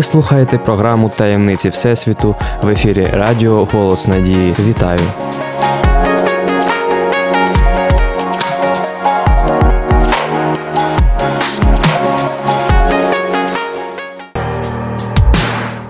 Ви 0.00 0.04
слухаєте 0.04 0.58
програму 0.58 1.08
Таємниці 1.16 1.68
Всесвіту 1.68 2.36
в 2.62 2.68
ефірі 2.68 3.10
Радіо 3.12 3.68
Голос 3.72 4.08
Надії. 4.08 4.54
Вітаю! 4.68 5.00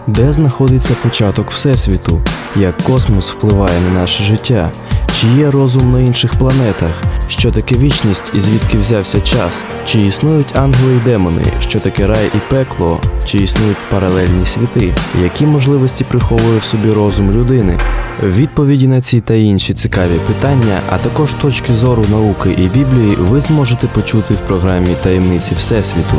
Де 0.07 0.33
знаходиться 0.33 0.95
початок 1.03 1.51
Всесвіту? 1.51 2.21
Як 2.57 2.77
космос 2.77 3.33
впливає 3.33 3.81
на 3.81 4.01
наше 4.01 4.23
життя? 4.23 4.73
Чи 5.21 5.27
є 5.27 5.51
розум 5.51 5.93
на 5.93 6.01
інших 6.01 6.35
планетах? 6.35 7.03
Що 7.29 7.53
таке 7.53 7.75
вічність 7.75 8.23
і 8.35 8.41
звідки 8.41 8.79
взявся 8.79 9.21
час? 9.21 9.63
Чи 9.85 10.01
існують 10.01 10.57
ангели 10.57 10.97
і 10.97 11.09
демони? 11.09 11.43
Що 11.61 11.81
таке 11.81 12.07
рай 12.07 12.31
і 12.35 12.39
пекло? 12.51 13.01
Чи 13.27 13.39
існують 13.39 13.77
паралельні 13.91 14.47
світи? 14.47 14.95
Які 15.23 15.47
можливості 15.47 16.05
приховує 16.05 16.59
в 16.59 16.65
собі 16.65 16.93
розум 16.93 17.31
людини? 17.31 17.79
Відповіді 18.23 18.87
на 18.87 19.01
ці 19.01 19.21
та 19.21 19.35
інші 19.35 19.75
цікаві 19.75 20.19
питання, 20.27 20.81
а 20.91 20.99
також 20.99 21.33
точки 21.33 21.75
зору 21.75 22.05
науки 22.11 22.51
і 22.59 22.69
Біблії 22.69 23.17
ви 23.19 23.41
зможете 23.41 23.87
почути 23.87 24.35
в 24.35 24.39
програмі 24.39 24.95
Таємниці 25.03 25.55
Всесвіту. 25.55 26.17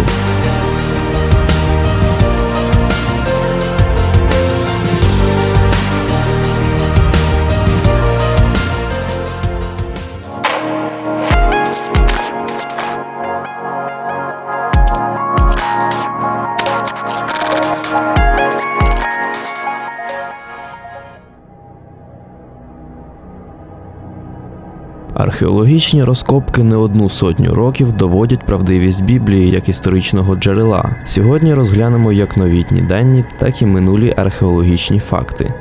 Археологічні 25.41 26.03
розкопки 26.03 26.63
не 26.63 26.75
одну 26.75 27.09
сотню 27.09 27.53
років 27.53 27.91
доводять 27.91 28.45
правдивість 28.45 29.03
Біблії 29.03 29.49
як 29.49 29.69
історичного 29.69 30.35
джерела. 30.35 30.95
Сьогодні 31.05 31.53
розглянемо 31.53 32.11
як 32.11 32.37
новітні 32.37 32.81
дані, 32.81 33.23
так 33.39 33.61
і 33.61 33.65
минулі 33.65 34.13
археологічні 34.17 34.99
факти. 34.99 35.53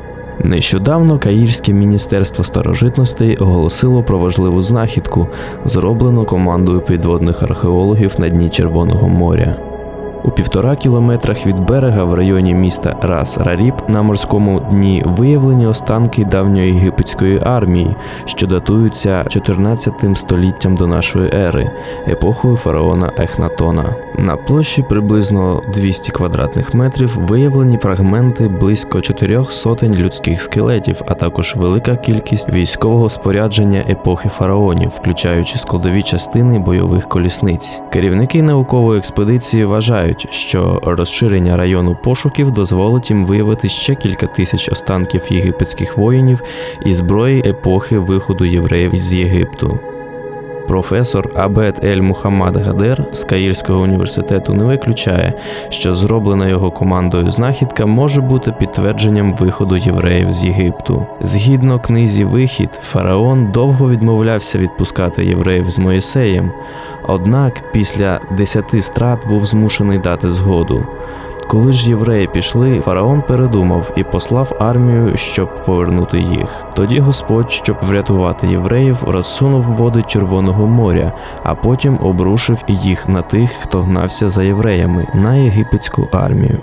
Нещодавно 0.45 1.19
Каїрське 1.19 1.73
міністерство 1.73 2.45
старожитностей 2.45 3.36
оголосило 3.36 4.03
про 4.03 4.19
важливу 4.19 4.62
знахідку, 4.62 5.28
зроблену 5.64 6.25
командою 6.25 6.81
підводних 6.81 7.42
археологів 7.42 8.14
на 8.19 8.28
дні 8.28 8.51
Червоного 8.51 9.08
моря. 9.08 9.69
У 10.22 10.30
півтора 10.30 10.76
кілометрах 10.76 11.46
від 11.46 11.60
берега 11.60 12.04
в 12.04 12.14
районі 12.14 12.54
міста 12.54 12.96
Рас 13.02 13.38
Раріб 13.38 13.74
на 13.88 14.02
морському 14.02 14.60
дні 14.60 15.02
виявлені 15.06 15.66
останки 15.66 16.24
давньої 16.24 16.74
єгипетської 16.74 17.40
армії, 17.42 17.96
що 18.24 18.46
датуються 18.46 19.24
14 19.28 19.94
століттям 20.14 20.77
до 20.77 20.86
нашої 20.86 21.30
ери, 21.34 21.70
епохою 22.08 22.56
фараона 22.56 23.12
Ехнатона. 23.18 23.84
На 24.18 24.36
площі 24.36 24.84
приблизно 24.88 25.62
200 25.74 26.12
квадратних 26.12 26.74
метрів 26.74 27.18
виявлені 27.18 27.78
фрагменти 27.78 28.48
близько 28.48 29.00
чотирьох 29.00 29.52
сотень 29.52 29.94
людських 29.94 30.42
скелетів, 30.42 31.02
а 31.06 31.14
також 31.14 31.55
велика 31.56 31.96
кількість 31.96 32.52
військового 32.52 33.10
спорядження 33.10 33.84
епохи 33.88 34.28
фараонів, 34.28 34.88
включаючи 34.88 35.58
складові 35.58 36.02
частини 36.02 36.58
бойових 36.58 37.08
колісниць. 37.08 37.80
Керівники 37.92 38.42
наукової 38.42 38.98
експедиції 38.98 39.64
вважають, 39.64 40.09
що 40.30 40.80
розширення 40.82 41.56
району 41.56 41.96
пошуків 42.04 42.50
дозволить 42.50 43.10
їм 43.10 43.26
виявити 43.26 43.68
ще 43.68 43.94
кілька 43.94 44.26
тисяч 44.26 44.68
останків 44.68 45.22
єгипетських 45.30 45.98
воїнів 45.98 46.42
і 46.84 46.92
зброї 46.92 47.42
епохи 47.46 47.98
виходу 47.98 48.44
євреїв 48.44 48.98
з 48.98 49.14
Єгипту. 49.14 49.80
Професор 50.70 51.32
Абед 51.34 51.84
Ель 51.84 52.00
Мухаммад 52.00 52.56
Гадер 52.56 53.04
з 53.12 53.24
Каїрського 53.24 53.80
університету 53.80 54.54
не 54.54 54.64
виключає, 54.64 55.32
що 55.68 55.94
зроблена 55.94 56.48
його 56.48 56.70
командою 56.70 57.30
знахідка 57.30 57.86
може 57.86 58.20
бути 58.20 58.52
підтвердженням 58.58 59.34
виходу 59.34 59.77
євреїв 59.77 60.32
з 60.32 60.44
Єгипту. 60.44 61.06
Згідно 61.20 61.78
книзі 61.78 62.24
Вихід, 62.24 62.70
фараон 62.82 63.52
довго 63.52 63.90
відмовлявся 63.90 64.58
відпускати 64.58 65.24
євреїв 65.24 65.70
з 65.70 65.78
Моїсеєм, 65.78 66.52
однак 67.10 67.72
після 67.72 68.20
десяти 68.30 68.82
страт 68.82 69.18
був 69.28 69.46
змушений 69.46 69.98
дати 69.98 70.32
згоду. 70.32 70.86
Коли 71.48 71.72
ж 71.72 71.88
євреї 71.88 72.26
пішли, 72.26 72.80
фараон 72.80 73.22
передумав 73.22 73.92
і 73.96 74.04
послав 74.04 74.56
армію, 74.60 75.16
щоб 75.16 75.64
повернути 75.64 76.18
їх. 76.18 76.64
Тоді 76.74 77.00
Господь, 77.00 77.50
щоб 77.50 77.76
врятувати 77.82 78.46
євреїв, 78.46 78.96
розсунув 79.06 79.62
води 79.62 80.04
Червоного 80.06 80.66
моря, 80.66 81.12
а 81.42 81.54
потім 81.54 81.98
обрушив 82.02 82.58
їх 82.68 83.08
на 83.08 83.22
тих, 83.22 83.50
хто 83.50 83.80
гнався 83.80 84.30
за 84.30 84.42
євреями, 84.42 85.06
на 85.14 85.34
єгипетську 85.34 86.08
армію. 86.12 86.58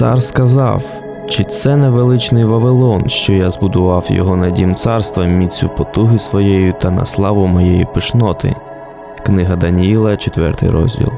Цар 0.00 0.22
сказав: 0.22 0.82
чи 1.28 1.44
це 1.44 1.76
не 1.76 1.90
величний 1.90 2.44
Вавилон, 2.44 3.08
що 3.08 3.32
я 3.32 3.50
збудував 3.50 4.06
його 4.08 4.36
на 4.36 4.50
дім 4.50 4.74
царства 4.74 5.24
міцю 5.24 5.68
потуги 5.68 6.18
своєю 6.18 6.74
та 6.80 6.90
на 6.90 7.06
славу 7.06 7.46
моєї 7.46 7.84
пишноти? 7.94 8.54
Книга 9.26 9.56
Даніїла, 9.56 10.16
4 10.16 10.54
розділ. 10.62 11.08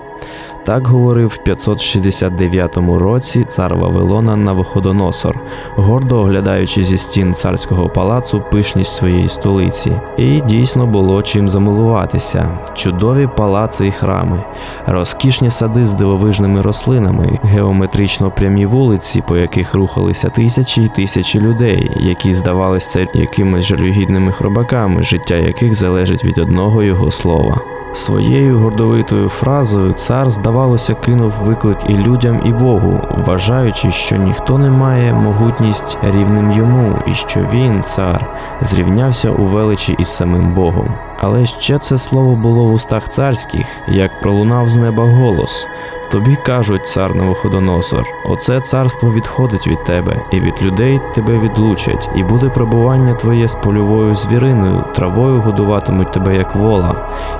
Так 0.64 0.86
говорив 0.86 1.28
в 1.28 1.36
569 1.36 2.76
році 2.76 3.44
цар 3.48 3.74
Вавилона 3.74 4.36
Навуходоносор, 4.36 5.40
гордо 5.76 6.18
оглядаючи 6.18 6.84
зі 6.84 6.98
стін 6.98 7.34
царського 7.34 7.88
палацу 7.88 8.42
пишність 8.50 8.96
своєї 8.96 9.28
столиці. 9.28 9.92
І 10.16 10.40
дійсно 10.40 10.86
було 10.86 11.22
чим 11.22 11.48
замилуватися: 11.48 12.58
чудові 12.74 13.28
палаци 13.36 13.86
і 13.86 13.92
храми, 13.92 14.44
розкішні 14.86 15.50
сади 15.50 15.86
з 15.86 15.92
дивовижними 15.92 16.62
рослинами, 16.62 17.38
геометрично 17.42 18.30
прямі 18.30 18.66
вулиці, 18.66 19.22
по 19.28 19.36
яких 19.36 19.74
рухалися 19.74 20.28
тисячі 20.28 20.84
і 20.84 20.88
тисячі 20.88 21.40
людей, 21.40 21.90
які 22.00 22.34
здавалися 22.34 23.06
якимись 23.14 23.66
жалюгідними 23.66 24.32
хробаками, 24.32 25.02
життя 25.02 25.34
яких 25.34 25.74
залежить 25.74 26.24
від 26.24 26.38
одного 26.38 26.82
його 26.82 27.10
слова. 27.10 27.60
Своєю 27.94 28.58
гордовитою 28.58 29.28
фразою 29.28 29.92
цар, 29.92 30.30
здавалося, 30.30 30.94
кинув 30.94 31.32
виклик 31.42 31.78
і 31.88 31.94
людям, 31.94 32.40
і 32.44 32.52
Богу, 32.52 33.00
вважаючи, 33.10 33.92
що 33.92 34.16
ніхто 34.16 34.58
не 34.58 34.70
має 34.70 35.14
могутність 35.14 35.98
рівним 36.02 36.52
йому, 36.52 36.98
і 37.06 37.14
що 37.14 37.40
він, 37.52 37.82
цар, 37.82 38.26
зрівнявся 38.60 39.30
у 39.30 39.44
величі 39.44 39.96
із 39.98 40.08
самим 40.08 40.54
Богом. 40.54 40.94
Але 41.22 41.46
ще 41.46 41.78
це 41.78 41.98
слово 41.98 42.36
було 42.36 42.64
в 42.64 42.72
устах 42.72 43.08
царських, 43.08 43.66
як 43.88 44.20
пролунав 44.20 44.68
з 44.68 44.76
неба 44.76 45.04
голос. 45.04 45.66
Тобі 46.10 46.36
кажуть, 46.36 46.88
цар 46.88 47.14
Новоходоносор, 47.14 48.06
оце 48.24 48.60
царство 48.60 49.12
відходить 49.12 49.66
від 49.66 49.84
тебе, 49.84 50.16
і 50.32 50.40
від 50.40 50.62
людей 50.62 51.00
тебе 51.14 51.38
відлучать, 51.38 52.08
і 52.16 52.22
буде 52.22 52.48
пробування 52.48 53.14
твоє 53.14 53.48
з 53.48 53.54
польовою 53.54 54.16
звіриною, 54.16 54.84
травою 54.94 55.40
годуватимуть 55.40 56.12
тебе 56.12 56.36
як 56.36 56.54
вола, 56.54 56.94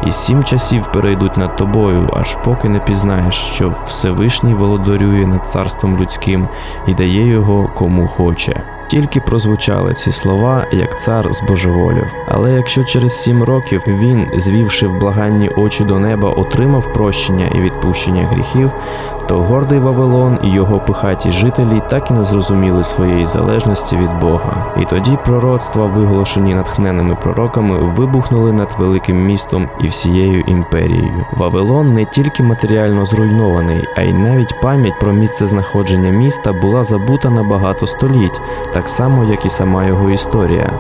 і 0.06 0.12
сім 0.12 0.44
часів 0.44 0.86
перейдуть 0.92 1.36
над 1.36 1.56
тобою, 1.56 2.10
аж 2.12 2.36
поки 2.44 2.68
не 2.68 2.78
пізнаєш, 2.78 3.34
що 3.34 3.74
Всевишній 3.86 4.54
володарює 4.54 5.26
над 5.26 5.50
царством 5.50 5.98
людським 5.98 6.48
і 6.86 6.94
дає 6.94 7.26
його 7.26 7.70
кому 7.74 8.08
хоче. 8.08 8.62
Тільки 8.92 9.20
прозвучали 9.20 9.94
ці 9.94 10.12
слова, 10.12 10.66
як 10.72 11.00
цар 11.00 11.32
збожеволів. 11.32 12.06
Але 12.28 12.52
якщо 12.52 12.84
через 12.84 13.22
сім 13.22 13.42
років 13.42 13.84
він, 13.86 14.26
звівши 14.36 14.86
в 14.86 14.98
благанні 14.98 15.48
очі 15.48 15.84
до 15.84 15.98
неба, 15.98 16.30
отримав 16.30 16.92
прощення 16.92 17.46
і 17.46 17.60
відпущення 17.60 18.26
гріхів, 18.32 18.70
то 19.28 19.40
гордий 19.40 19.78
Вавилон 19.78 20.38
і 20.42 20.50
його 20.50 20.80
пихаті 20.80 21.32
жителі 21.32 21.82
так 21.90 22.10
і 22.10 22.14
не 22.14 22.24
зрозуміли 22.24 22.84
своєї 22.84 23.26
залежності 23.26 23.96
від 23.96 24.20
Бога. 24.20 24.74
І 24.80 24.84
тоді 24.84 25.18
пророцтва, 25.24 25.86
виголошені 25.86 26.54
натхненними 26.54 27.14
пророками, 27.14 27.78
вибухнули 27.78 28.52
над 28.52 28.68
великим 28.78 29.24
містом 29.26 29.68
і 29.80 29.86
всією 29.86 30.40
імперією. 30.40 31.26
Вавилон 31.32 31.94
не 31.94 32.04
тільки 32.04 32.42
матеріально 32.42 33.06
зруйнований, 33.06 33.84
а 33.96 34.02
й 34.02 34.12
навіть 34.12 34.60
пам'ять 34.60 35.00
про 35.00 35.12
місце 35.12 35.46
знаходження 35.46 36.10
міста 36.10 36.52
була 36.52 36.84
забута 36.84 37.30
на 37.30 37.42
багато 37.42 37.86
століть, 37.86 38.40
так 38.82 38.88
само 38.88 39.24
як 39.24 39.46
і 39.46 39.48
сама 39.48 39.84
його 39.84 40.10
історія. 40.10 40.72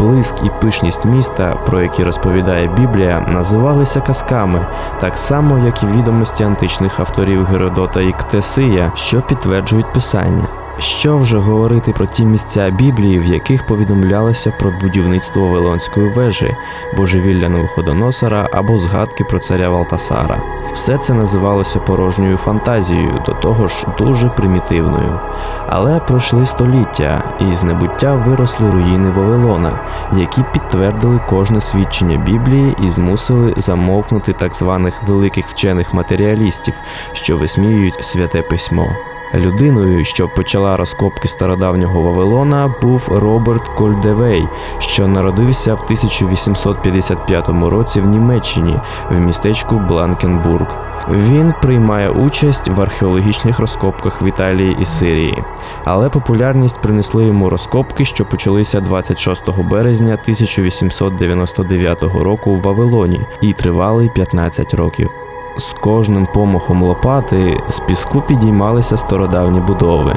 Блиск 0.00 0.34
і 0.44 0.50
пишність 0.60 1.04
міста, 1.04 1.56
про 1.66 1.82
які 1.82 2.04
розповідає 2.04 2.68
Біблія, 2.68 3.20
називалися 3.28 4.00
казками, 4.00 4.66
так 5.00 5.18
само 5.18 5.58
як 5.58 5.82
і 5.82 5.86
відомості 5.86 6.44
античних 6.44 7.00
авторів 7.00 7.44
Геродота 7.44 8.00
і 8.00 8.12
Ктесия, 8.12 8.92
що 8.94 9.22
підтверджують 9.22 9.92
писання. 9.92 10.65
Що 10.78 11.18
вже 11.18 11.38
говорити 11.38 11.92
про 11.92 12.06
ті 12.06 12.24
місця 12.24 12.70
Біблії, 12.70 13.18
в 13.18 13.24
яких 13.24 13.66
повідомлялося 13.66 14.50
про 14.50 14.70
будівництво 14.70 15.42
Вавилонської 15.42 16.08
вежі, 16.08 16.56
божевілля 16.96 17.48
Новоходоносора 17.48 18.48
або 18.52 18.78
згадки 18.78 19.24
про 19.24 19.38
царя 19.38 19.68
Валтасара. 19.68 20.42
Все 20.72 20.98
це 20.98 21.14
називалося 21.14 21.80
порожньою 21.80 22.36
фантазією, 22.36 23.22
до 23.26 23.32
того 23.32 23.68
ж 23.68 23.86
дуже 23.98 24.28
примітивною. 24.28 25.20
Але 25.68 26.00
пройшли 26.00 26.46
століття, 26.46 27.22
і 27.40 27.56
з 27.56 27.62
небуття 27.62 28.14
виросли 28.14 28.70
руїни 28.70 29.10
Вавилона, 29.10 29.80
які 30.12 30.44
підтвердили 30.52 31.20
кожне 31.28 31.60
свідчення 31.60 32.16
Біблії 32.16 32.76
і 32.82 32.88
змусили 32.88 33.54
замовкнути 33.56 34.32
так 34.32 34.54
званих 34.54 35.02
великих 35.02 35.46
вчених 35.48 35.94
матеріалістів, 35.94 36.74
що 37.12 37.36
висміюють 37.36 38.04
святе 38.04 38.42
письмо. 38.42 38.96
Людиною, 39.36 40.04
що 40.04 40.28
почала 40.28 40.76
розкопки 40.76 41.28
стародавнього 41.28 42.02
Вавилона, 42.02 42.74
був 42.82 43.08
Роберт 43.08 43.68
Кольдевей, 43.68 44.48
що 44.78 45.08
народився 45.08 45.74
в 45.74 45.80
1855 45.82 47.48
році 47.48 48.00
в 48.00 48.06
Німеччині 48.06 48.80
в 49.10 49.20
містечку 49.20 49.78
Бланкенбург. 49.78 50.76
Він 51.10 51.54
приймає 51.62 52.10
участь 52.10 52.68
в 52.68 52.80
археологічних 52.80 53.58
розкопках 53.58 54.22
в 54.22 54.24
Італії 54.24 54.76
і 54.80 54.84
Сирії, 54.84 55.42
але 55.84 56.08
популярність 56.08 56.80
принесли 56.80 57.24
йому 57.24 57.50
розкопки, 57.50 58.04
що 58.04 58.24
почалися 58.24 58.80
26 58.80 59.50
березня 59.70 60.14
1899 60.22 62.02
року 62.02 62.54
в 62.54 62.60
Вавилоні 62.60 63.20
і 63.40 63.52
тривали 63.52 64.08
15 64.14 64.74
років. 64.74 65.10
З 65.58 65.72
кожним 65.72 66.28
помахом 66.34 66.82
лопати 66.82 67.60
з 67.68 67.78
піску 67.78 68.20
підіймалися 68.20 68.96
стародавні 68.96 69.60
будови. 69.60 70.16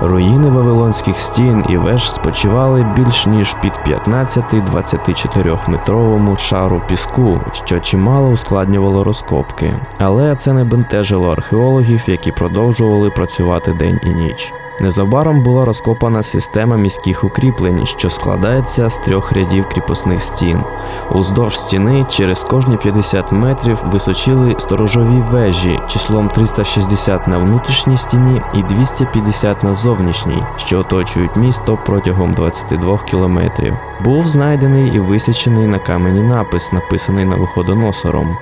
Руїни 0.00 0.50
вавилонських 0.50 1.18
стін 1.18 1.64
і 1.68 1.76
веж 1.76 2.12
спочивали 2.12 2.86
більш 2.96 3.26
ніж 3.26 3.54
під 3.54 3.72
15-24 4.08 5.70
метровому 5.70 6.36
шару 6.36 6.82
піску, 6.88 7.40
що 7.52 7.80
чимало 7.80 8.28
ускладнювало 8.28 9.04
розкопки. 9.04 9.74
Але 9.98 10.36
це 10.36 10.52
не 10.52 10.64
бентежило 10.64 11.32
археологів, 11.32 12.04
які 12.06 12.32
продовжували 12.32 13.10
працювати 13.10 13.72
день 13.72 14.00
і 14.02 14.08
ніч. 14.08 14.52
Незабаром 14.80 15.40
була 15.40 15.64
розкопана 15.64 16.22
система 16.22 16.76
міських 16.76 17.24
укріплень, 17.24 17.86
що 17.86 18.10
складається 18.10 18.90
з 18.90 18.98
трьох 18.98 19.32
рядів 19.32 19.68
кріпосних 19.68 20.22
стін. 20.22 20.60
Уздовж 21.14 21.58
стіни 21.58 22.04
через 22.08 22.44
кожні 22.44 22.76
50 22.76 23.32
метрів 23.32 23.78
височили 23.84 24.56
сторожові 24.58 25.22
вежі 25.30 25.80
числом 25.88 26.28
360 26.28 27.28
на 27.28 27.38
внутрішній 27.38 27.98
стіні 27.98 28.42
і 28.54 28.62
250 28.62 29.62
на 29.62 29.74
зовнішній, 29.74 30.42
що 30.56 30.78
оточують 30.78 31.36
місто 31.36 31.78
протягом 31.86 32.32
22 32.32 32.98
кілометрів. 32.98 33.74
Був 34.04 34.28
знайдений 34.28 34.92
і 34.94 34.98
висічений 34.98 35.66
на 35.66 35.78
камені 35.78 36.20
напис, 36.20 36.72
написаний 36.72 37.24
Навуходоносором. 37.24 38.36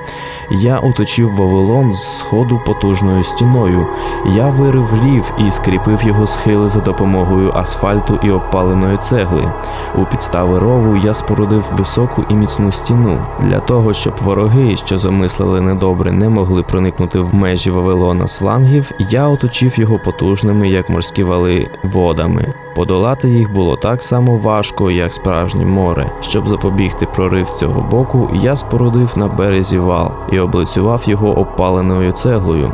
Я 0.50 0.78
оточив 0.78 1.37
Вавилон 1.37 1.95
з 1.95 2.19
сходу 2.19 2.61
потужною 2.66 3.25
стіною. 3.25 3.87
Я 4.26 4.49
вирив 4.49 5.05
рів 5.05 5.33
і 5.38 5.50
скріпив 5.50 6.02
його 6.02 6.25
схили 6.26 6.68
за 6.68 6.80
допомогою 6.80 7.52
асфальту 7.54 8.18
і 8.23 8.30
обпаленої 8.30 8.99
цегли. 8.99 9.52
У 9.99 10.04
підстави 10.04 10.59
рову 10.59 10.97
я 10.97 11.14
спорудив 11.14 11.73
високу 11.76 12.25
і 12.28 12.35
міцну 12.35 12.73
стіну 12.73 13.18
для 13.42 13.61
того, 13.61 13.92
щоб 13.92 14.14
вороги, 14.25 14.76
що 14.76 14.99
замислили 14.99 15.61
недобре, 15.61 16.12
не 16.12 16.28
могли 16.28 16.62
проникнути 16.62 17.21
в 17.21 17.35
межі 17.35 17.71
Вавилона 17.71 18.28
з 18.28 18.38
флангів. 18.38 18.90
Я 18.99 19.28
оточив 19.28 19.78
його 19.78 19.99
потужними, 19.99 20.68
як 20.68 20.88
морські 20.88 21.25
вали, 21.25 21.68
водами. 21.83 22.54
Подолати 22.76 23.28
їх 23.28 23.52
було 23.52 23.76
так 23.76 24.02
само 24.02 24.37
важко, 24.37 24.90
як 24.90 25.14
справжнє 25.14 25.64
море. 25.64 26.12
Щоб 26.21 26.49
запобігти 26.49 27.06
прорив 27.06 27.50
цього 27.50 27.80
боку, 27.80 28.30
я 28.35 28.56
спорудив 28.56 29.12
на 29.16 29.28
березі 29.28 29.78
вал 29.78 30.12
і 30.33 30.38
облицював 30.38 31.02
його 31.06 31.38
обпаленою 31.38 32.12
цеглою. 32.12 32.73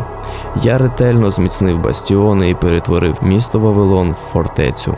Я 0.63 0.79
ретельно 0.79 1.31
зміцнив 1.31 1.81
бастіони 1.81 2.51
і 2.51 2.55
перетворив 2.55 3.19
місто 3.23 3.59
Вавилон 3.59 4.11
в 4.11 4.33
фортецю. 4.33 4.95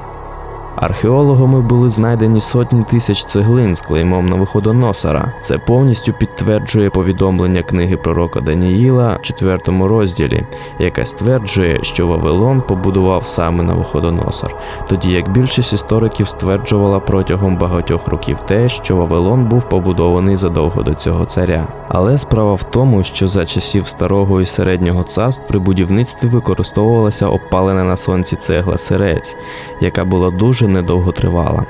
Археологами 0.76 1.60
були 1.60 1.90
знайдені 1.90 2.40
сотні 2.40 2.84
тисяч 2.90 3.24
цеглин 3.24 3.76
з 3.76 3.80
клеймом 3.80 4.26
Навуходоносора. 4.26 5.32
Це 5.40 5.58
повністю 5.58 6.12
підтверджує 6.12 6.90
повідомлення 6.90 7.62
книги 7.62 7.96
пророка 7.96 8.40
Даніїла 8.40 9.16
в 9.16 9.22
4 9.22 9.58
розділі, 9.66 10.46
яке 10.78 11.06
стверджує, 11.06 11.78
що 11.82 12.06
Вавилон 12.06 12.60
побудував 12.60 13.26
саме 13.26 13.62
Навуходоносор, 13.62 14.56
тоді 14.88 15.10
як 15.12 15.32
більшість 15.32 15.72
істориків 15.72 16.28
стверджувала 16.28 17.00
протягом 17.00 17.56
багатьох 17.56 18.08
років 18.08 18.40
те, 18.40 18.68
що 18.68 18.96
Вавилон 18.96 19.44
був 19.44 19.68
побудований 19.68 20.36
задовго 20.36 20.82
до 20.82 20.94
цього 20.94 21.24
царя. 21.24 21.66
Але 21.88 22.18
справа 22.18 22.54
в 22.54 22.62
тому, 22.62 23.04
що 23.04 23.28
за 23.28 23.46
часів 23.46 23.86
старого 23.86 24.40
і 24.40 24.46
середнього 24.46 25.02
царств 25.02 25.46
при 25.46 25.58
будівництві 25.58 26.28
використовувалася 26.28 27.26
обпалена 27.26 27.84
на 27.84 27.96
сонці 27.96 28.36
цегла 28.36 28.78
сирець, 28.78 29.36
яка 29.80 30.04
була 30.04 30.30
дуже 30.30 30.63
дуже 30.64 30.72
недовго 30.72 31.12
тривала. 31.12 31.64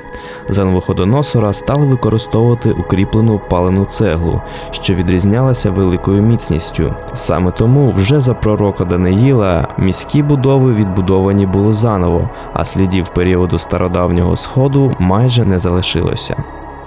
За 0.49 0.65
Новоходоносора 0.65 1.53
стали 1.53 1.85
використовувати 1.85 2.71
укріплену 2.71 3.41
палену 3.49 3.85
цеглу, 3.85 4.41
що 4.71 4.93
відрізнялася 4.93 5.71
великою 5.71 6.21
міцністю. 6.21 6.95
Саме 7.13 7.51
тому 7.51 7.91
вже 7.91 8.19
за 8.19 8.33
пророка 8.33 8.85
Даниїла 8.85 9.67
міські 9.77 10.23
будови 10.23 10.73
відбудовані 10.73 11.45
були 11.45 11.73
заново, 11.73 12.29
а 12.53 12.65
слідів 12.65 13.07
періоду 13.07 13.59
стародавнього 13.59 14.35
сходу 14.35 14.95
майже 14.99 15.45
не 15.45 15.59
залишилося. 15.59 16.35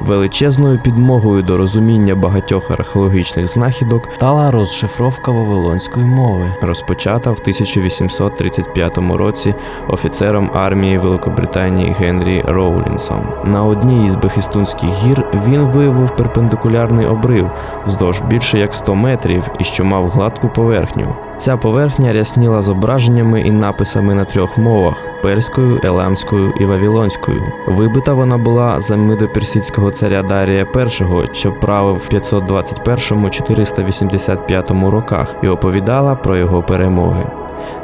Величезною 0.00 0.78
підмогою 0.78 1.42
до 1.42 1.56
розуміння 1.56 2.14
багатьох 2.14 2.70
археологічних 2.70 3.46
знахідок 3.46 4.08
стала 4.14 4.50
розшифровка 4.50 5.32
вавилонської 5.32 6.06
мови, 6.06 6.54
розпочата 6.62 7.30
в 7.30 7.38
1835 7.40 8.98
році 8.98 9.54
офіцером 9.88 10.50
армії 10.54 10.98
Великобританії 10.98 11.96
Генрі 11.98 12.44
Роулінсом. 12.46 13.28
На 13.44 13.64
одній 13.64 14.06
із 14.06 14.14
Бехістунських 14.14 14.90
гір 14.90 15.24
він 15.46 15.60
виявив 15.60 16.16
перпендикулярний 16.16 17.06
обрив 17.06 17.50
вздовж 17.86 18.20
більше 18.20 18.58
як 18.58 18.74
100 18.74 18.94
метрів 18.94 19.48
і 19.58 19.64
що 19.64 19.84
мав 19.84 20.08
гладку 20.08 20.48
поверхню. 20.48 21.27
Ця 21.38 21.56
поверхня 21.56 22.12
рясніла 22.12 22.62
зображеннями 22.62 23.40
і 23.40 23.50
написами 23.50 24.14
на 24.14 24.24
трьох 24.24 24.58
мовах 24.58 24.96
перською, 25.22 25.80
еламською 25.84 26.52
і 26.60 26.64
вавілонською. 26.64 27.42
Вибита 27.66 28.12
вона 28.12 28.38
була 28.38 28.80
за 28.80 28.96
медоперсидського 28.96 29.90
царя 29.90 30.22
Дарія 30.22 30.66
І, 30.76 31.28
що 31.32 31.52
правив 31.52 31.96
в 31.96 32.08
521-485 32.14 34.90
роках, 34.90 35.34
і 35.42 35.48
оповідала 35.48 36.14
про 36.14 36.36
його 36.36 36.62
перемоги. 36.62 37.24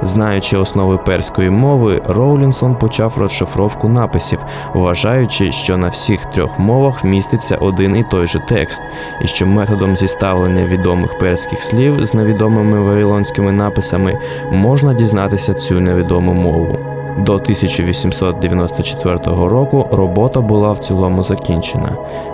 Знаючи 0.03 0.57
основи 0.57 0.99
перської 0.99 1.51
мови, 1.51 2.03
Роулінсон 2.09 2.75
почав 2.75 3.13
розшифровку 3.17 3.89
написів, 3.89 4.39
вважаючи, 4.75 5.53
що 5.53 5.77
на 5.77 5.89
всіх 5.89 6.27
трьох 6.27 6.59
мовах 6.59 7.05
міститься 7.05 7.57
один 7.57 7.97
і 7.97 8.05
той 8.11 8.27
же 8.27 8.41
текст, 8.49 8.83
і 9.23 9.29
що 9.29 9.47
методом 9.47 9.97
зіставлення 9.97 10.65
відомих 10.65 11.19
перських 11.19 11.63
слів 11.63 12.05
з 12.05 12.15
невідомими 12.15 12.81
вавилонськими 12.81 13.53
написами 13.53 14.19
можна 14.53 14.95
дізнатися 14.95 15.55
цю 15.55 15.81
невідому 15.81 16.35
мову. 16.35 16.79
До 17.19 17.33
1894 17.33 19.19
року 19.25 19.89
робота 19.93 20.41
була 20.41 20.73
в 20.73 20.79
цілому 20.79 21.25
закінчена, 21.25 21.89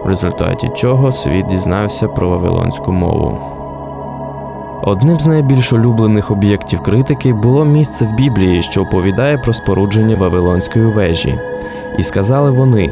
в 0.04 0.08
результаті 0.08 0.70
чого 0.74 1.12
світ 1.12 1.46
дізнався 1.46 2.08
про 2.08 2.28
вавилонську 2.28 2.92
мову. 2.92 3.59
Одним 4.82 5.20
з 5.20 5.26
найбільш 5.26 5.72
улюблених 5.72 6.30
об'єктів 6.30 6.80
критики 6.80 7.32
було 7.32 7.64
місце 7.64 8.04
в 8.04 8.14
Біблії, 8.14 8.62
що 8.62 8.82
оповідає 8.82 9.38
про 9.38 9.52
спорудження 9.52 10.16
Вавилонської 10.16 10.84
вежі. 10.84 11.38
І 11.98 12.02
сказали 12.02 12.50
вони: 12.50 12.90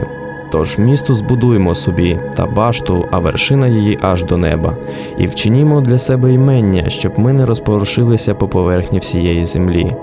Тож 0.51 0.79
місто 0.79 1.15
збудуємо 1.15 1.75
собі 1.75 2.19
та 2.35 2.47
башту, 2.47 3.05
а 3.11 3.19
вершина 3.19 3.69
її 3.69 3.99
аж 4.03 4.25
до 4.25 4.37
неба, 4.37 4.77
і 5.19 5.27
вчинімо 5.27 5.81
для 5.81 5.99
себе 5.99 6.33
імення, 6.33 6.91
щоб 6.91 7.19
ми 7.19 7.33
не 7.33 7.47
розпорушилися 7.47 8.35
по 8.35 8.49
поверхні 8.49 8.99
всієї 8.99 9.47
землі. 9.47 9.97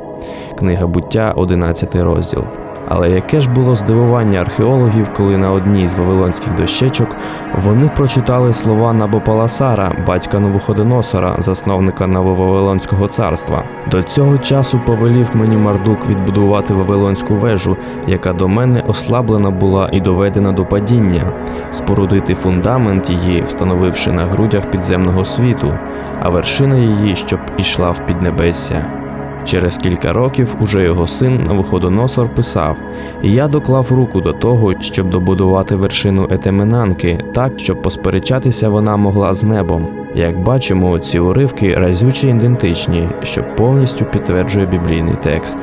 Книга 0.58 0.88
буття, 0.88 1.34
11 1.36 1.96
розділ. 1.96 2.44
Але 2.88 3.12
яке 3.12 3.42
ж 3.42 3.50
було 3.50 3.75
здивування 3.75 4.39
археологів, 4.39 5.10
коли 5.18 5.38
на 5.38 5.51
одній 5.51 5.88
з 5.88 5.96
вавилонських 5.96 6.56
дощечок 6.56 7.15
вони 7.63 7.92
прочитали 7.96 8.54
слова 8.54 8.94
Набопаласара, 8.94 9.92
батька 10.08 10.39
Новоходоносора, 10.39 11.36
засновника 11.39 12.08
Нововавилонського 12.08 13.08
царства. 13.08 13.63
До 13.92 14.04
цього 14.04 14.38
часу 14.38 14.80
повелів 14.86 15.27
мені 15.34 15.58
Мардук 15.58 16.10
відбудувати 16.10 16.74
Вавилонську 16.74 17.36
вежу, 17.36 17.77
яка 18.08 18.34
до 18.34 18.48
мене 18.48 18.84
ослаблена 18.88 19.51
була 19.51 19.89
і 19.92 20.01
доведена 20.01 20.51
до 20.51 20.65
падіння, 20.65 21.32
спорудити 21.72 22.36
фундамент 22.36 23.10
її, 23.10 23.42
встановивши 23.42 24.12
на 24.12 24.25
грудях 24.25 24.72
підземного 24.72 25.25
світу, 25.25 25.74
а 26.22 26.30
вершина 26.30 26.77
її, 26.77 27.15
щоб 27.15 27.39
ішла 27.58 27.92
в 27.92 28.06
піднебесся. 28.06 29.05
Через 29.46 29.78
кілька 29.78 30.14
років 30.14 30.56
уже 30.62 30.84
його 30.84 31.08
син 31.08 31.44
Навуходоносор 31.44 32.30
писав: 32.30 32.78
я 33.24 33.48
доклав 33.48 33.92
руку 33.92 34.22
до 34.22 34.34
того, 34.34 34.74
щоб 34.82 35.10
добудувати 35.10 35.75
вершину 35.75 36.28
Етеменанки, 36.32 37.20
так, 37.34 37.60
щоб 37.60 37.82
посперечатися 37.82 38.70
вона 38.70 38.98
могла 38.98 39.34
з 39.34 39.44
небом. 39.44 39.88
Як 40.16 40.44
бачимо, 40.44 41.00
ці 41.00 41.20
уривки 41.20 41.75
разюче 41.75 42.28
ідентичні, 42.28 43.10
що 43.24 43.44
повністю 43.58 44.06
підтверджує 44.06 44.66
біблійний 44.66 45.16
текст. 45.24 45.58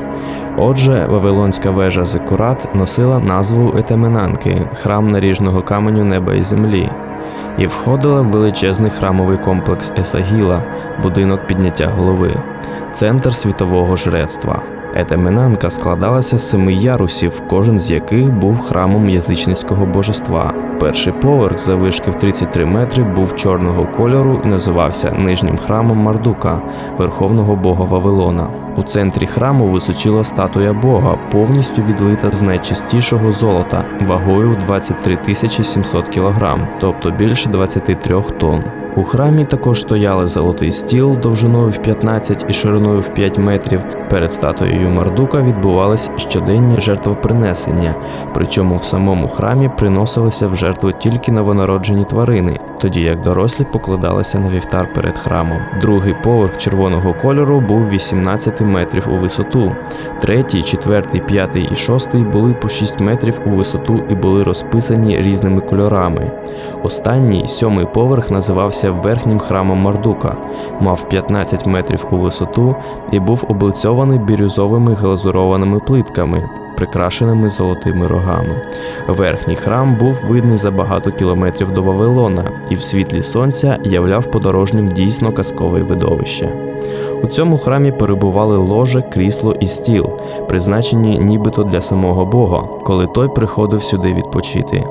Отже, 0.56 1.06
Вавилонська 1.10 1.70
вежа 1.70 2.04
Зикурат 2.04 2.74
носила 2.74 3.20
назву 3.20 3.74
Етеменанки, 3.78 4.62
храм 4.74 5.08
наріжного 5.08 5.62
каменю 5.62 6.04
неба 6.04 6.34
і 6.34 6.42
землі, 6.42 6.90
і 7.58 7.66
входила 7.66 8.20
в 8.20 8.26
величезний 8.26 8.90
храмовий 8.90 9.38
комплекс 9.38 9.92
Есагіла, 9.98 10.62
будинок 11.02 11.46
підняття 11.46 11.86
голови 11.86 12.36
центр 12.92 13.34
світового 13.34 13.96
жрецтва. 13.96 14.62
Етеменанка 14.94 15.70
складалася 15.70 16.38
з 16.38 16.50
семи 16.50 16.74
ярусів, 16.74 17.42
кожен 17.48 17.78
з 17.78 17.90
яких 17.90 18.32
був 18.32 18.60
храмом 18.60 19.08
язичницького 19.08 19.86
божества. 19.86 20.54
Перший 20.80 21.12
поверх 21.12 21.58
завишки 21.58 22.10
в 22.10 22.18
33 22.18 22.64
метри 22.64 23.04
був 23.04 23.36
чорного 23.36 23.86
кольору 23.96 24.40
і 24.44 24.48
називався 24.48 25.10
нижнім 25.10 25.56
храмом 25.56 25.98
Мардука, 25.98 26.60
верховного 26.98 27.56
бога 27.56 27.84
Вавилона. 27.84 28.46
У 28.76 28.82
центрі 28.82 29.26
храму 29.26 29.66
височила 29.66 30.24
статуя 30.24 30.72
Бога, 30.72 31.18
повністю 31.32 31.82
відлита 31.82 32.30
з 32.32 32.42
найчистішого 32.42 33.32
золота, 33.32 33.84
вагою 34.00 34.56
23 34.60 35.16
тисячі 35.16 35.64
700 35.64 36.08
кг, 36.14 36.68
тобто 36.80 37.10
більше 37.10 37.48
23 37.48 38.22
тонн. 38.38 38.64
У 38.96 39.04
храмі 39.04 39.44
також 39.44 39.80
стояли 39.80 40.26
золотий 40.26 40.72
стіл 40.72 41.16
довжиною 41.22 41.70
в 41.70 41.82
15 41.82 42.44
і 42.48 42.52
шириною 42.52 43.00
в 43.00 43.08
5 43.08 43.38
метрів. 43.38 43.80
Перед 44.10 44.32
статуєю 44.32 44.90
Мардука 44.90 45.42
відбувались 45.42 46.10
щоденні 46.16 46.80
жертвопринесення, 46.80 47.94
причому 48.34 48.76
в 48.76 48.84
самому 48.84 49.28
храмі 49.28 49.70
приносилися 49.78 50.46
в 50.46 50.56
жертву 50.56 50.92
тільки 50.92 51.32
новонароджені 51.32 52.04
тварини, 52.04 52.60
тоді 52.80 53.00
як 53.00 53.22
дорослі 53.22 53.66
покладалися 53.72 54.38
на 54.38 54.48
вівтар 54.48 54.92
перед 54.94 55.18
храмом. 55.18 55.58
Другий 55.80 56.14
поверх 56.22 56.56
червоного 56.56 57.14
кольору 57.22 57.60
був 57.60 57.88
18 57.88 58.60
метрів 58.60 59.08
у 59.12 59.16
висоту. 59.16 59.72
Третій, 60.20 60.62
четвертий, 60.62 61.20
п'ятий 61.20 61.68
і 61.72 61.76
шостий 61.76 62.24
були 62.24 62.54
по 62.54 62.68
6 62.68 63.00
метрів 63.00 63.40
у 63.46 63.50
висоту 63.50 64.00
і 64.10 64.14
були 64.14 64.42
розписані 64.42 65.16
різними 65.20 65.60
кольорами. 65.60 66.30
Останній 66.82 67.48
сьомий 67.48 67.86
поверх 67.94 68.30
називався 68.30 68.81
верхнім 68.90 69.38
храмом 69.38 69.78
Мардука, 69.78 70.36
мав 70.80 71.08
15 71.08 71.66
метрів 71.66 72.06
у 72.10 72.16
висоту 72.16 72.76
і 73.12 73.20
був 73.20 73.44
облицьований 73.48 74.18
бірюзовими 74.18 74.94
глазурованими 74.94 75.80
плитками, 75.80 76.48
прикрашеними 76.76 77.48
золотими 77.48 78.06
рогами. 78.06 78.62
Верхній 79.08 79.56
храм 79.56 79.96
був 79.96 80.16
видний 80.28 80.58
за 80.58 80.70
багато 80.70 81.10
кілометрів 81.10 81.70
до 81.74 81.82
Вавилона 81.82 82.44
і 82.70 82.74
в 82.74 82.82
світлі 82.82 83.22
сонця 83.22 83.78
являв 83.84 84.30
подорожнім 84.30 84.88
дійсно 84.88 85.32
казкове 85.32 85.82
видовище. 85.82 86.48
У 87.22 87.26
цьому 87.26 87.58
храмі 87.58 87.92
перебували 87.92 88.56
ложе, 88.56 89.02
крісло 89.02 89.52
і 89.60 89.66
стіл, 89.66 90.10
призначені 90.48 91.18
нібито 91.18 91.64
для 91.64 91.80
самого 91.80 92.24
Бога, 92.24 92.62
коли 92.84 93.06
той 93.06 93.28
приходив 93.28 93.82
сюди 93.82 94.14
відпочити. 94.14 94.84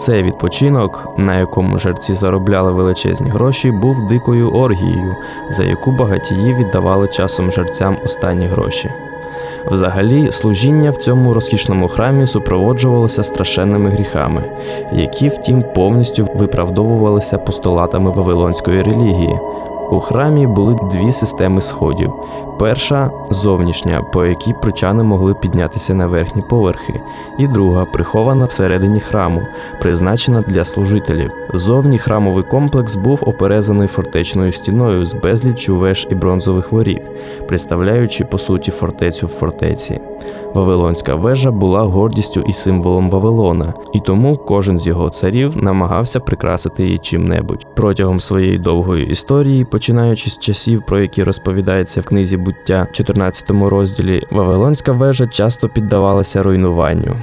Цей 0.00 0.22
відпочинок, 0.22 1.08
на 1.16 1.38
якому 1.38 1.78
жерці 1.78 2.14
заробляли 2.14 2.72
величезні 2.72 3.27
гроші, 3.28 3.70
був 3.70 4.08
дикою 4.08 4.50
оргією, 4.50 5.16
за 5.50 5.64
яку 5.64 5.90
багатії 5.90 6.54
віддавали 6.54 7.08
часом 7.08 7.52
жерцям 7.52 7.96
останні 8.04 8.46
гроші. 8.46 8.90
Взагалі, 9.66 10.32
служіння 10.32 10.90
в 10.90 10.96
цьому 10.96 11.34
розкішному 11.34 11.88
храмі 11.88 12.26
супроводжувалося 12.26 13.22
страшенними 13.22 13.90
гріхами, 13.90 14.44
які, 14.92 15.28
втім, 15.28 15.64
повністю 15.74 16.28
виправдовувалися 16.34 17.38
постулатами 17.38 18.10
вавилонської 18.10 18.82
релігії. 18.82 19.38
У 19.90 20.00
храмі 20.00 20.46
були 20.46 20.76
дві 20.92 21.12
системи 21.12 21.60
сходів. 21.60 22.12
Перша 22.58 23.10
зовнішня, 23.30 24.02
по 24.02 24.26
якій 24.26 24.52
прочани 24.52 25.02
могли 25.02 25.34
піднятися 25.34 25.94
на 25.94 26.06
верхні 26.06 26.42
поверхи, 26.42 27.00
і 27.38 27.48
друга 27.48 27.84
прихована 27.84 28.44
всередині 28.44 29.00
храму, 29.00 29.42
призначена 29.80 30.44
для 30.48 30.64
служителів. 30.64 31.30
Зовні 31.54 31.98
храмовий 31.98 32.44
комплекс 32.44 32.96
був 32.96 33.22
оперезаний 33.26 33.88
фортечною 33.88 34.52
стіною 34.52 35.04
з 35.04 35.14
безліччю 35.14 35.76
веж 35.76 36.08
і 36.10 36.14
бронзових 36.14 36.72
воріт, 36.72 37.02
представляючи 37.48 38.24
по 38.24 38.38
суті 38.38 38.70
фортецю 38.70 39.26
в 39.26 39.30
фортеці. 39.30 40.00
Вавилонська 40.54 41.14
вежа 41.14 41.50
була 41.50 41.82
гордістю 41.82 42.44
і 42.48 42.52
символом 42.52 43.10
Вавилона, 43.10 43.74
і 43.92 44.00
тому 44.00 44.36
кожен 44.36 44.78
з 44.78 44.86
його 44.86 45.10
царів 45.10 45.62
намагався 45.62 46.20
прикрасити 46.20 46.84
її 46.84 46.98
чим-небудь. 46.98 47.66
Протягом 47.76 48.20
своєї 48.20 48.58
довгої 48.58 49.06
історії, 49.06 49.64
починаючи 49.64 50.30
з 50.30 50.38
часів, 50.38 50.82
про 50.86 51.00
які 51.00 51.22
розповідається 51.22 52.00
в 52.00 52.04
книзі 52.04 52.36
буття, 52.48 52.86
14 52.92 53.50
розділі, 53.50 54.22
Вавилонська 54.30 54.92
вежа 54.92 55.26
часто 55.26 55.68
піддавалася 55.68 56.42
руйнуванню. 56.42 57.16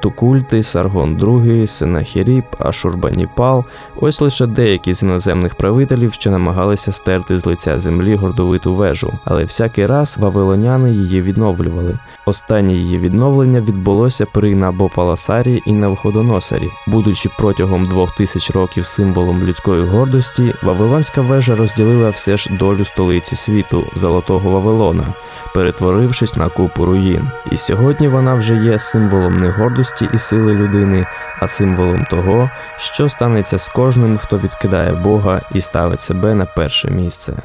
Тукульти, 0.00 0.62
Саргон 0.62 1.16
II, 1.16 1.66
Сенахіріб, 1.66 2.44
Ашурбаніпал 2.58 3.64
ось 4.00 4.20
лише 4.20 4.46
деякі 4.46 4.94
з 4.94 5.02
іноземних 5.02 5.54
правителів, 5.54 6.12
що 6.12 6.30
намагалися 6.30 6.92
стерти 6.92 7.38
з 7.38 7.46
лиця 7.46 7.78
землі 7.78 8.14
гордовиту 8.14 8.74
вежу, 8.74 9.12
але 9.24 9.44
всякий 9.44 9.86
раз 9.86 10.16
вавилоняни 10.18 10.92
її 10.92 11.22
відновлювали. 11.22 11.98
Останнє 12.26 12.74
її 12.74 12.98
відновлення 12.98 13.60
відбулося 13.60 14.26
при 14.26 14.54
Набопаласарі 14.54 15.62
і 15.66 15.72
Навходоносарі. 15.72 16.70
Будучи 16.86 17.30
протягом 17.38 17.84
двох 17.84 18.14
тисяч 18.14 18.50
років 18.50 18.86
символом 18.86 19.42
людської 19.42 19.84
гордості, 19.84 20.54
Вавилонська 20.62 21.20
вежа 21.20 21.54
розділила 21.56 22.10
все 22.10 22.36
ж 22.36 22.50
долю 22.58 22.84
столиці 22.84 23.36
світу 23.36 23.84
Золотого 23.94 24.50
Вавилона, 24.50 25.14
перетворившись 25.54 26.36
на 26.36 26.48
купу 26.48 26.86
руїн. 26.86 27.30
І 27.52 27.56
сьогодні 27.56 28.08
вона 28.08 28.34
вже 28.34 28.56
є 28.56 28.78
символом 28.78 29.36
не 29.36 29.50
гордості 29.86 30.08
і 30.14 30.18
сили 30.18 30.54
людини, 30.54 31.06
а 31.40 31.48
символом 31.48 32.04
того, 32.10 32.50
що 32.76 33.08
станеться 33.08 33.58
з 33.58 33.68
кожним, 33.68 34.18
хто 34.18 34.38
відкидає 34.38 34.92
Бога 34.92 35.40
і 35.54 35.60
ставить 35.60 36.00
себе 36.00 36.34
на 36.34 36.46
перше 36.46 36.90
місце. 36.90 37.42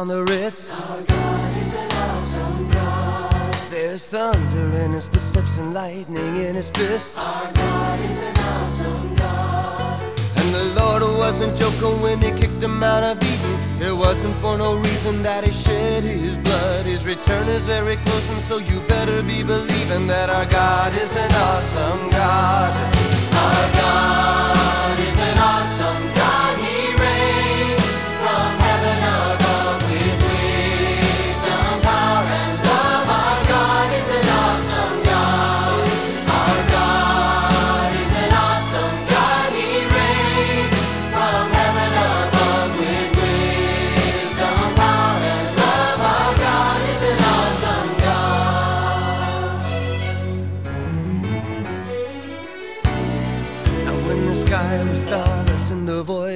On 0.00 0.06
the 0.06 0.22
Ritz. 0.22 1.17
There's 3.98 4.10
thunder 4.10 4.78
in 4.78 4.92
his 4.92 5.08
footsteps 5.08 5.58
and 5.58 5.74
lightning 5.74 6.36
in 6.36 6.54
his 6.54 6.70
fists. 6.70 7.18
Our 7.18 7.52
God 7.52 7.98
is 8.08 8.20
an 8.20 8.38
awesome 8.38 9.16
God. 9.16 10.00
And 10.36 10.54
the 10.54 10.80
Lord 10.80 11.02
wasn't 11.02 11.58
joking 11.58 12.00
when 12.00 12.20
he 12.20 12.30
kicked 12.30 12.62
him 12.62 12.80
out 12.84 13.02
of 13.02 13.16
Eden. 13.20 13.82
It 13.82 13.92
wasn't 13.92 14.36
for 14.36 14.56
no 14.56 14.78
reason 14.78 15.24
that 15.24 15.42
he 15.42 15.50
shed 15.50 16.04
his 16.04 16.38
blood. 16.38 16.86
His 16.86 17.08
return 17.08 17.48
is 17.48 17.66
very 17.66 17.96
close, 17.96 18.30
and 18.30 18.40
so 18.40 18.58
you 18.58 18.78
better 18.82 19.20
be 19.24 19.42
believing 19.42 20.06
that 20.06 20.30
our 20.30 20.46
God 20.46 20.94
is 20.94 21.16
an 21.16 21.32
awesome 21.32 22.10
God. 22.10 22.70
Our 23.34 23.72
God 23.72 24.47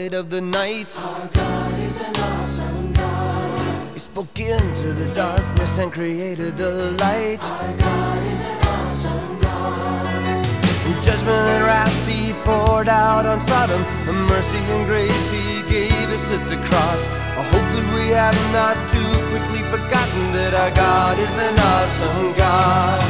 in 0.07 0.15
of 0.15 0.31
the 0.31 0.41
night, 0.41 0.97
our 0.99 1.29
God 1.29 1.79
is 1.81 2.01
an 2.01 2.17
awesome 2.17 2.93
God. 2.93 3.59
He 3.93 4.01
spoke 4.01 4.38
into 4.38 4.88
the 4.93 5.09
darkness 5.15 5.79
and 5.79 5.93
created 5.93 6.57
the 6.57 6.91
light. 6.99 7.43
Our 7.43 7.73
God 7.79 8.23
is 8.33 8.43
an 8.45 8.59
awesome 8.75 9.41
God. 9.41 10.47
In 10.87 10.95
judgment 11.03 11.45
and 11.55 11.65
wrath 11.65 12.09
he 12.09 12.33
poured 12.43 12.88
out 12.88 13.27
on 13.27 13.41
Sodom, 13.41 13.83
and 14.09 14.19
mercy 14.27 14.59
and 14.75 14.87
grace 14.87 15.27
he 15.31 15.62
gave 15.71 16.09
us 16.17 16.27
at 16.37 16.43
the 16.51 16.59
cross. 16.67 17.03
I 17.38 17.43
hope 17.53 17.69
that 17.75 17.87
we 17.95 18.05
have 18.23 18.38
not 18.59 18.77
too 18.91 19.12
quickly 19.31 19.62
forgotten 19.71 20.23
that 20.33 20.53
our 20.55 20.73
God 20.75 21.19
is 21.19 21.37
an 21.49 21.57
awesome 21.75 22.33
God. 22.35 23.01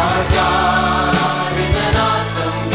Our 0.00 0.22
God 0.38 1.52
is 1.64 1.76
an 1.76 1.96
awesome 1.96 2.70
God. 2.70 2.71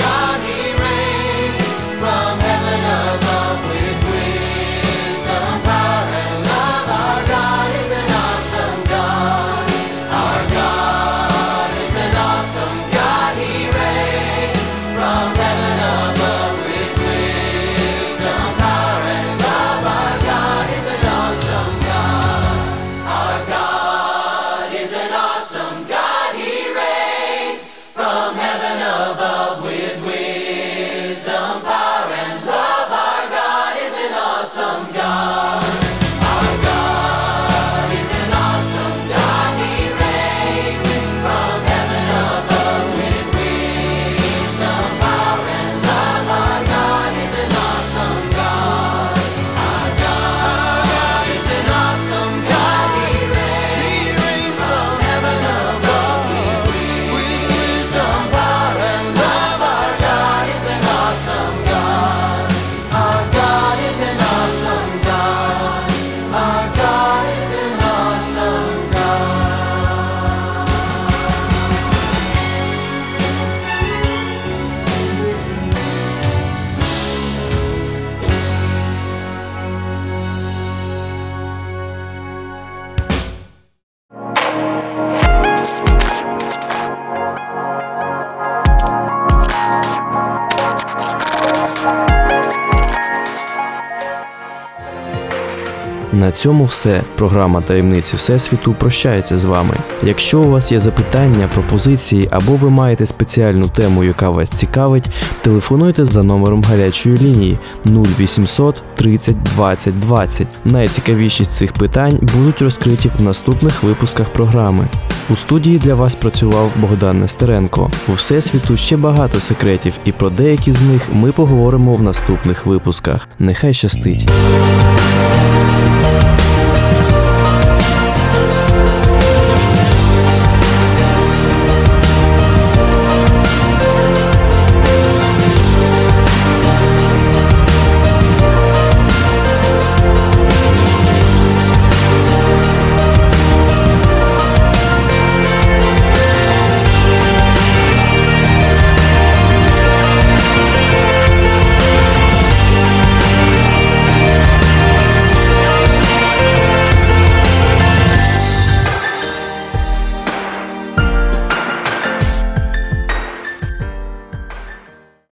На 96.18 96.32
цьому 96.32 96.66
все. 96.66 97.04
Програма 97.16 97.62
таємниці 97.62 98.16
Всесвіту 98.16 98.74
прощається 98.74 99.38
з 99.38 99.46
вами. 99.46 99.78
Якщо 100.04 100.40
у 100.40 100.50
вас 100.50 100.72
є 100.72 100.80
запитання, 100.80 101.50
пропозиції 101.54 102.28
або 102.32 102.56
ви 102.56 102.70
маєте 102.70 103.06
спеціальну 103.06 103.68
тему, 103.68 104.04
яка 104.04 104.30
вас 104.30 104.50
цікавить, 104.50 105.10
телефонуйте 105.42 106.06
за 106.06 106.24
номером 106.24 106.64
гарячої 106.64 107.18
лінії 107.18 107.60
0800 107.86 108.82
30 108.96 109.44
20 109.44 110.00
20. 110.00 110.48
Найцікавіші 110.66 111.46
з 111.46 111.50
цих 111.50 111.74
питань 111.74 112.20
будуть 112.22 112.62
розкриті 112.62 113.12
в 113.20 113.22
наступних 113.22 113.84
випусках 113.84 114.30
програми. 114.30 114.88
У 115.30 115.36
студії 115.36 115.78
для 115.78 115.96
вас 115.96 116.16
працював 116.16 116.72
Богдан 116.76 117.20
Нестеренко. 117.20 117.92
У 118.08 118.14
всесвіту 118.14 118.78
ще 118.78 118.98
багато 118.98 119.40
секретів, 119.40 119.94
і 120.06 120.12
про 120.12 120.30
деякі 120.30 120.72
з 120.72 120.82
них 120.82 121.02
ми 121.14 121.32
поговоримо 121.32 121.96
в 121.96 122.04
наступних 122.04 122.66
випусках. 122.66 123.28
Нехай 123.40 123.74
щастить! 123.74 124.30